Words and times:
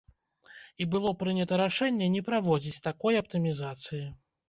І 0.85 0.87
было 0.95 1.11
прынята 1.19 1.61
рашэнне 1.63 2.09
не 2.17 2.25
праводзіць 2.33 2.83
такой 2.91 3.23
аптымізацыі. 3.25 4.05